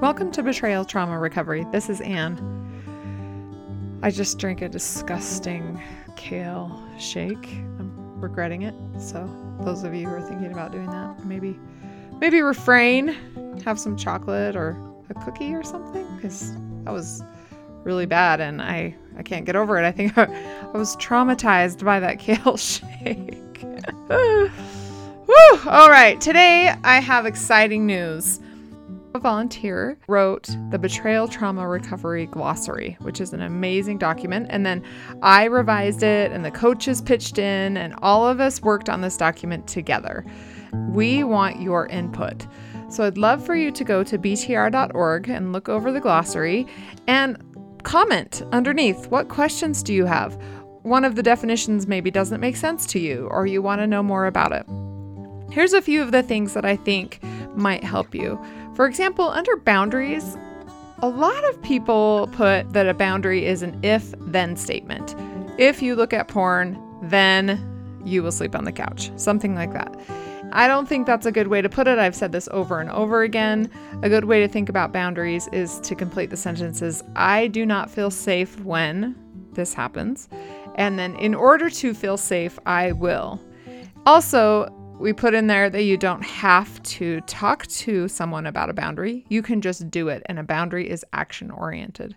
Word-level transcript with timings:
Welcome 0.00 0.32
to 0.32 0.42
Betrayal 0.42 0.86
Trauma 0.86 1.18
Recovery. 1.18 1.66
This 1.72 1.90
is 1.90 2.00
Anne. 2.00 2.38
I 4.02 4.10
just 4.10 4.38
drank 4.38 4.62
a 4.62 4.68
disgusting 4.70 5.78
kale 6.16 6.82
shake. 6.98 7.46
I'm 7.78 8.18
regretting 8.18 8.62
it. 8.62 8.74
So, 8.98 9.28
those 9.60 9.84
of 9.84 9.94
you 9.94 10.08
who 10.08 10.14
are 10.14 10.22
thinking 10.22 10.52
about 10.52 10.72
doing 10.72 10.88
that, 10.90 11.26
maybe 11.26 11.60
maybe 12.18 12.40
refrain, 12.40 13.08
have 13.62 13.78
some 13.78 13.94
chocolate 13.94 14.56
or 14.56 14.70
a 15.10 15.14
cookie 15.22 15.52
or 15.52 15.62
something 15.62 16.06
cuz 16.18 16.54
that 16.84 16.94
was 16.94 17.22
really 17.84 18.06
bad 18.06 18.40
and 18.40 18.62
I 18.62 18.96
I 19.18 19.22
can't 19.22 19.44
get 19.44 19.54
over 19.54 19.76
it. 19.76 19.84
I 19.84 19.92
think 19.92 20.16
I, 20.16 20.24
I 20.74 20.78
was 20.78 20.96
traumatized 20.96 21.84
by 21.84 22.00
that 22.00 22.18
kale 22.24 22.56
shake. 22.56 23.62
Woo! 24.08 24.50
All 25.66 25.90
right, 25.90 26.18
today 26.22 26.74
I 26.84 27.00
have 27.00 27.26
exciting 27.26 27.84
news. 27.84 28.40
A 29.12 29.18
volunteer 29.18 29.98
wrote 30.06 30.48
the 30.70 30.78
Betrayal 30.78 31.26
Trauma 31.26 31.66
Recovery 31.66 32.26
Glossary, 32.26 32.96
which 33.00 33.20
is 33.20 33.32
an 33.32 33.42
amazing 33.42 33.98
document. 33.98 34.46
And 34.50 34.64
then 34.64 34.84
I 35.20 35.44
revised 35.44 36.04
it, 36.04 36.30
and 36.30 36.44
the 36.44 36.50
coaches 36.52 37.02
pitched 37.02 37.36
in, 37.36 37.76
and 37.76 37.94
all 38.02 38.26
of 38.26 38.38
us 38.38 38.62
worked 38.62 38.88
on 38.88 39.00
this 39.00 39.16
document 39.16 39.66
together. 39.66 40.24
We 40.90 41.24
want 41.24 41.60
your 41.60 41.88
input. 41.88 42.46
So 42.88 43.04
I'd 43.04 43.18
love 43.18 43.44
for 43.44 43.56
you 43.56 43.72
to 43.72 43.82
go 43.82 44.04
to 44.04 44.16
btr.org 44.16 45.28
and 45.28 45.52
look 45.52 45.68
over 45.68 45.90
the 45.90 46.00
glossary 46.00 46.68
and 47.08 47.36
comment 47.82 48.42
underneath. 48.52 49.08
What 49.08 49.28
questions 49.28 49.82
do 49.82 49.92
you 49.92 50.04
have? 50.06 50.40
One 50.82 51.04
of 51.04 51.16
the 51.16 51.22
definitions 51.22 51.88
maybe 51.88 52.12
doesn't 52.12 52.40
make 52.40 52.56
sense 52.56 52.86
to 52.86 53.00
you, 53.00 53.26
or 53.30 53.44
you 53.46 53.60
want 53.60 53.80
to 53.80 53.88
know 53.88 54.04
more 54.04 54.26
about 54.26 54.52
it. 54.52 54.66
Here's 55.52 55.72
a 55.72 55.82
few 55.82 56.00
of 56.00 56.12
the 56.12 56.22
things 56.22 56.54
that 56.54 56.64
I 56.64 56.76
think 56.76 57.20
might 57.56 57.82
help 57.82 58.14
you. 58.14 58.40
For 58.74 58.86
example, 58.86 59.28
under 59.28 59.56
boundaries, 59.56 60.36
a 60.98 61.08
lot 61.08 61.44
of 61.48 61.60
people 61.62 62.28
put 62.32 62.72
that 62.72 62.88
a 62.88 62.94
boundary 62.94 63.46
is 63.46 63.62
an 63.62 63.78
if 63.82 64.14
then 64.18 64.56
statement. 64.56 65.14
If 65.58 65.82
you 65.82 65.94
look 65.96 66.12
at 66.12 66.28
porn, 66.28 66.78
then 67.02 67.66
you 68.04 68.22
will 68.22 68.32
sleep 68.32 68.54
on 68.54 68.64
the 68.64 68.72
couch, 68.72 69.10
something 69.16 69.54
like 69.54 69.72
that. 69.72 69.94
I 70.52 70.66
don't 70.66 70.88
think 70.88 71.06
that's 71.06 71.26
a 71.26 71.32
good 71.32 71.48
way 71.48 71.62
to 71.62 71.68
put 71.68 71.86
it. 71.86 71.98
I've 71.98 72.14
said 72.14 72.32
this 72.32 72.48
over 72.50 72.80
and 72.80 72.90
over 72.90 73.22
again. 73.22 73.70
A 74.02 74.08
good 74.08 74.24
way 74.24 74.40
to 74.40 74.48
think 74.48 74.68
about 74.68 74.92
boundaries 74.92 75.48
is 75.52 75.78
to 75.80 75.94
complete 75.94 76.30
the 76.30 76.36
sentences 76.36 77.04
I 77.14 77.46
do 77.46 77.64
not 77.64 77.90
feel 77.90 78.10
safe 78.10 78.58
when 78.60 79.14
this 79.52 79.74
happens. 79.74 80.28
And 80.76 80.98
then, 80.98 81.14
in 81.16 81.34
order 81.34 81.70
to 81.70 81.94
feel 81.94 82.16
safe, 82.16 82.58
I 82.66 82.92
will. 82.92 83.40
Also, 84.06 84.74
we 85.00 85.14
put 85.14 85.32
in 85.32 85.46
there 85.46 85.70
that 85.70 85.84
you 85.84 85.96
don't 85.96 86.22
have 86.22 86.80
to 86.82 87.22
talk 87.22 87.66
to 87.68 88.06
someone 88.06 88.44
about 88.44 88.68
a 88.68 88.74
boundary. 88.74 89.24
You 89.30 89.40
can 89.40 89.62
just 89.62 89.90
do 89.90 90.08
it, 90.08 90.22
and 90.26 90.38
a 90.38 90.42
boundary 90.42 90.90
is 90.90 91.06
action 91.14 91.50
oriented. 91.50 92.16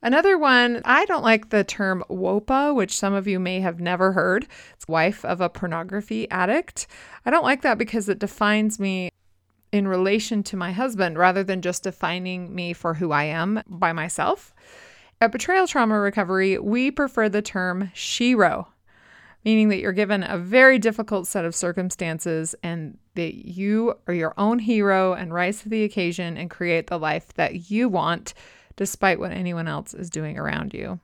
Another 0.00 0.38
one, 0.38 0.80
I 0.86 1.04
don't 1.04 1.22
like 1.22 1.50
the 1.50 1.64
term 1.64 2.02
WOPA, 2.08 2.74
which 2.74 2.96
some 2.96 3.12
of 3.12 3.26
you 3.26 3.38
may 3.38 3.60
have 3.60 3.78
never 3.78 4.12
heard. 4.12 4.46
It's 4.72 4.88
wife 4.88 5.22
of 5.24 5.42
a 5.42 5.50
pornography 5.50 6.30
addict. 6.30 6.86
I 7.26 7.30
don't 7.30 7.44
like 7.44 7.60
that 7.60 7.76
because 7.76 8.08
it 8.08 8.18
defines 8.18 8.80
me 8.80 9.10
in 9.70 9.86
relation 9.86 10.42
to 10.44 10.56
my 10.56 10.72
husband 10.72 11.18
rather 11.18 11.44
than 11.44 11.60
just 11.60 11.82
defining 11.82 12.54
me 12.54 12.72
for 12.72 12.94
who 12.94 13.12
I 13.12 13.24
am 13.24 13.62
by 13.66 13.92
myself. 13.92 14.54
At 15.20 15.32
Betrayal 15.32 15.66
Trauma 15.66 15.98
Recovery, 16.00 16.58
we 16.58 16.90
prefer 16.90 17.28
the 17.28 17.42
term 17.42 17.90
shero, 17.94 18.66
meaning 19.44 19.68
that 19.68 19.78
you're 19.78 19.92
given 19.92 20.22
a 20.22 20.38
very 20.38 20.78
difficult 20.78 21.26
set 21.26 21.44
of 21.44 21.54
circumstances 21.54 22.54
and 22.62 22.98
that 23.14 23.46
you 23.46 23.94
are 24.06 24.14
your 24.14 24.34
own 24.38 24.58
hero 24.58 25.12
and 25.12 25.32
rise 25.32 25.60
to 25.62 25.68
the 25.68 25.84
occasion 25.84 26.36
and 26.36 26.50
create 26.50 26.86
the 26.86 26.98
life 26.98 27.32
that 27.34 27.70
you 27.70 27.88
want 27.88 28.34
despite 28.76 29.18
what 29.20 29.32
anyone 29.32 29.68
else 29.68 29.94
is 29.94 30.10
doing 30.10 30.38
around 30.38 30.74
you. 30.74 30.98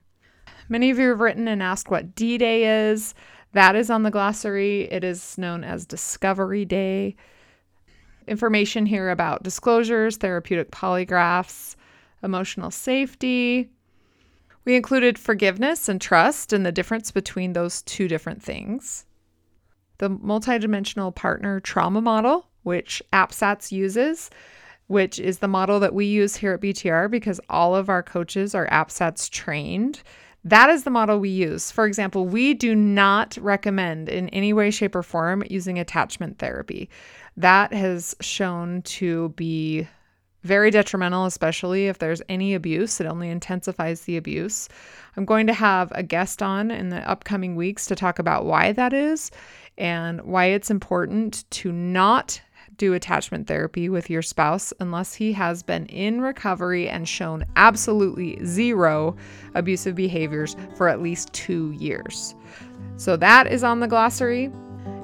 Many 0.68 0.90
of 0.90 0.98
you 0.98 1.08
have 1.10 1.20
written 1.20 1.48
and 1.48 1.62
asked 1.62 1.90
what 1.90 2.14
D 2.14 2.38
Day 2.38 2.90
is. 2.90 3.14
That 3.52 3.74
is 3.74 3.90
on 3.90 4.04
the 4.04 4.10
glossary. 4.10 4.82
It 4.90 5.04
is 5.04 5.36
known 5.36 5.64
as 5.64 5.84
Discovery 5.84 6.64
Day. 6.64 7.16
Information 8.28 8.86
here 8.86 9.10
about 9.10 9.42
disclosures, 9.42 10.16
therapeutic 10.16 10.70
polygraphs, 10.70 11.74
emotional 12.22 12.70
safety. 12.70 13.68
We 14.64 14.76
included 14.76 15.18
forgiveness 15.18 15.88
and 15.88 16.00
trust 16.00 16.52
and 16.52 16.64
the 16.64 16.72
difference 16.72 17.10
between 17.10 17.52
those 17.52 17.82
two 17.82 18.08
different 18.08 18.42
things. 18.42 19.06
The 19.98 20.10
multidimensional 20.10 21.14
partner 21.14 21.60
trauma 21.60 22.00
model, 22.00 22.46
which 22.62 23.02
APSATS 23.12 23.72
uses, 23.72 24.30
which 24.86 25.18
is 25.18 25.38
the 25.38 25.48
model 25.48 25.80
that 25.80 25.94
we 25.94 26.06
use 26.06 26.36
here 26.36 26.52
at 26.54 26.60
BTR 26.60 27.10
because 27.10 27.40
all 27.48 27.76
of 27.76 27.88
our 27.88 28.02
coaches 28.02 28.54
are 28.54 28.66
APSATS 28.68 29.30
trained. 29.30 30.02
That 30.44 30.70
is 30.70 30.84
the 30.84 30.90
model 30.90 31.20
we 31.20 31.28
use. 31.28 31.70
For 31.70 31.86
example, 31.86 32.26
we 32.26 32.54
do 32.54 32.74
not 32.74 33.36
recommend 33.40 34.08
in 34.08 34.28
any 34.30 34.52
way, 34.52 34.70
shape, 34.70 34.94
or 34.94 35.02
form 35.02 35.42
using 35.48 35.78
attachment 35.78 36.38
therapy. 36.38 36.88
That 37.36 37.72
has 37.72 38.16
shown 38.20 38.82
to 38.82 39.30
be 39.30 39.86
very 40.42 40.70
detrimental, 40.70 41.26
especially 41.26 41.88
if 41.88 41.98
there's 41.98 42.22
any 42.28 42.54
abuse. 42.54 43.00
It 43.00 43.06
only 43.06 43.28
intensifies 43.28 44.02
the 44.02 44.16
abuse. 44.16 44.68
I'm 45.16 45.24
going 45.24 45.46
to 45.46 45.52
have 45.52 45.92
a 45.94 46.02
guest 46.02 46.42
on 46.42 46.70
in 46.70 46.88
the 46.88 47.08
upcoming 47.08 47.56
weeks 47.56 47.86
to 47.86 47.94
talk 47.94 48.18
about 48.18 48.46
why 48.46 48.72
that 48.72 48.92
is 48.92 49.30
and 49.76 50.20
why 50.22 50.46
it's 50.46 50.70
important 50.70 51.50
to 51.50 51.72
not 51.72 52.40
do 52.76 52.94
attachment 52.94 53.46
therapy 53.46 53.90
with 53.90 54.08
your 54.08 54.22
spouse 54.22 54.72
unless 54.80 55.12
he 55.12 55.34
has 55.34 55.62
been 55.62 55.84
in 55.86 56.22
recovery 56.22 56.88
and 56.88 57.06
shown 57.06 57.44
absolutely 57.56 58.42
zero 58.44 59.14
abusive 59.54 59.94
behaviors 59.94 60.56
for 60.76 60.88
at 60.88 61.02
least 61.02 61.30
two 61.34 61.72
years. 61.72 62.34
So 62.96 63.16
that 63.18 63.46
is 63.46 63.62
on 63.62 63.80
the 63.80 63.88
glossary. 63.88 64.50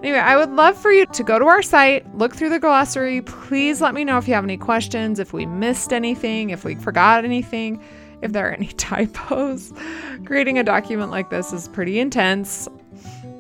Anyway, 0.07 0.21
I 0.21 0.37
would 0.37 0.53
love 0.53 0.79
for 0.79 0.93
you 0.93 1.05
to 1.05 1.25
go 1.25 1.37
to 1.37 1.47
our 1.47 1.63
site, 1.63 2.17
look 2.17 2.33
through 2.33 2.51
the 2.51 2.61
glossary. 2.61 3.23
Please 3.23 3.81
let 3.81 3.93
me 3.93 4.05
know 4.05 4.19
if 4.19 4.29
you 4.29 4.35
have 4.35 4.45
any 4.45 4.57
questions, 4.57 5.19
if 5.19 5.33
we 5.33 5.47
missed 5.47 5.93
anything, 5.93 6.51
if 6.51 6.63
we 6.63 6.77
forgot 6.77 7.25
anything, 7.25 7.83
if 8.23 8.31
there 8.31 8.49
are 8.49 8.53
any 8.53 8.69
typos. 8.77 9.73
Creating 10.25 10.61
a 10.61 10.63
document 10.63 11.11
like 11.11 11.31
this 11.31 11.53
is 11.53 11.67
pretty 11.67 11.99
intense. 11.99 12.69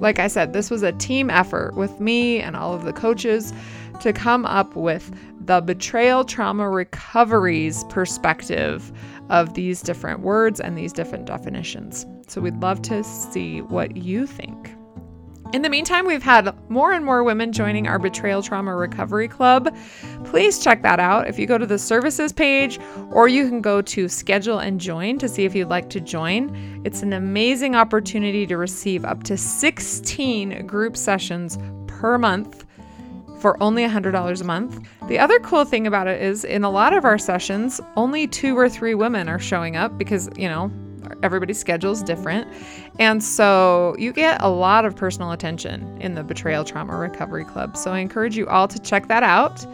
Like 0.00 0.19
I 0.19 0.26
said, 0.26 0.55
this 0.55 0.69
was 0.69 0.82
a 0.82 0.91
team 0.91 1.31
effort 1.31 1.76
with 1.76 2.00
me 2.00 2.41
and 2.41 2.56
all 2.56 2.75
of 2.75 2.82
the 2.82 2.93
coaches 2.93 3.53
to 4.00 4.12
come 4.12 4.44
up 4.44 4.75
with 4.75 5.16
the 5.38 5.60
betrayal 5.60 6.25
trauma 6.25 6.69
recoveries 6.69 7.84
perspective 7.91 8.91
of 9.31 9.55
these 9.55 9.82
different 9.82 10.19
words 10.19 10.59
and 10.59 10.76
these 10.76 10.93
different 10.93 11.26
definitions. 11.26 12.05
So 12.26 12.41
we'd 12.41 12.60
love 12.60 12.82
to 12.82 13.05
see 13.05 13.60
what 13.60 13.97
you 13.97 14.26
think. 14.26 14.75
In 15.56 15.62
the 15.62 15.71
meantime, 15.71 16.06
we've 16.06 16.22
had 16.22 16.55
more 16.69 16.93
and 16.93 17.03
more 17.03 17.25
women 17.25 17.50
joining 17.50 17.87
our 17.87 17.99
Betrayal 17.99 18.43
Trauma 18.43 18.77
Recovery 18.77 19.27
Club. 19.27 19.75
Please 20.25 20.62
check 20.62 20.83
that 20.83 21.00
out 21.00 21.28
if 21.28 21.39
you 21.39 21.47
go 21.47 21.56
to 21.56 21.65
the 21.65 21.78
services 21.78 22.31
page, 22.31 22.78
or 23.11 23.27
you 23.27 23.49
can 23.49 23.62
go 23.62 23.81
to 23.81 24.06
schedule 24.06 24.59
and 24.59 24.78
join 24.78 25.17
to 25.17 25.31
see 25.31 25.47
if 25.47 25.55
you'd 25.55 25.71
like 25.71 25.89
to 25.89 25.99
join. 25.99 26.83
It's 26.84 27.00
an 27.00 27.15
amazing 27.15 27.75
opportunity 27.75 28.47
to 28.49 28.59
receive 28.59 29.06
up 29.06 29.22
to 29.22 29.39
16 29.39 30.67
group 30.67 30.94
sessions 30.94 31.56
per 31.87 32.19
month 32.19 32.67
for 33.41 33.56
only 33.62 33.83
$100 33.83 34.38
a 34.38 34.44
month. 34.44 34.87
The 35.09 35.19
other 35.19 35.38
cool 35.38 35.65
thing 35.65 35.87
about 35.87 36.06
it 36.06 36.21
is 36.21 36.44
in 36.44 36.65
a 36.65 36.71
lot 36.71 36.93
of 36.93 37.06
our 37.06 37.17
sessions, 37.17 37.81
only 37.97 38.27
two 38.27 38.59
or 38.59 38.69
three 38.69 38.94
women 38.94 39.27
are 39.27 39.38
showing 39.38 39.75
up 39.75 39.97
because, 39.97 40.28
you 40.37 40.50
know, 40.50 40.71
everybody's 41.22 41.59
schedule 41.59 41.93
is 41.93 42.03
different. 42.03 42.49
And 42.99 43.22
so 43.22 43.94
you 43.99 44.12
get 44.12 44.41
a 44.43 44.49
lot 44.49 44.84
of 44.84 44.97
personal 44.97 45.33
attention 45.33 46.00
in 46.00 46.15
the 46.15 46.22
Betrayal 46.22 46.65
Trauma 46.65 46.97
Recovery 46.97 47.44
Club. 47.44 47.77
So 47.77 47.93
I 47.93 47.99
encourage 47.99 48.37
you 48.37 48.47
all 48.47 48.69
to 48.69 48.78
check 48.78 49.09
that 49.09 49.22
out. 49.22 49.67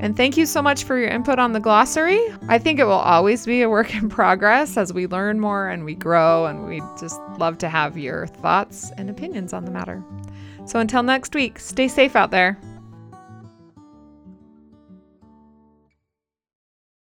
And 0.00 0.16
thank 0.16 0.38
you 0.38 0.46
so 0.46 0.62
much 0.62 0.84
for 0.84 0.98
your 0.98 1.08
input 1.08 1.38
on 1.38 1.52
the 1.52 1.60
glossary. 1.60 2.20
I 2.48 2.58
think 2.58 2.78
it 2.78 2.84
will 2.84 2.92
always 2.92 3.44
be 3.44 3.60
a 3.60 3.68
work 3.68 3.94
in 3.94 4.08
progress 4.20 4.78
as 4.78 4.94
we 4.94 5.06
learn 5.06 5.40
more 5.40 5.68
and 5.68 5.84
we 5.84 5.94
grow, 5.94 6.46
and 6.46 6.66
we 6.66 6.80
just 6.98 7.20
love 7.38 7.58
to 7.58 7.68
have 7.68 7.98
your 7.98 8.26
thoughts 8.26 8.90
and 8.96 9.10
opinions 9.10 9.52
on 9.52 9.66
the 9.66 9.70
matter. 9.70 10.02
So 10.64 10.78
until 10.78 11.02
next 11.02 11.34
week, 11.34 11.58
stay 11.58 11.86
safe 11.86 12.16
out 12.16 12.30
there. 12.30 12.58